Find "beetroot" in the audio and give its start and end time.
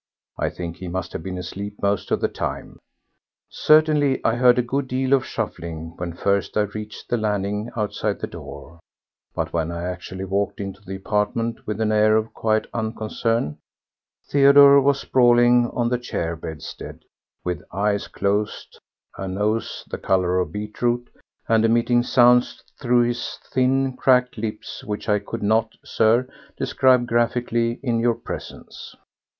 20.51-21.11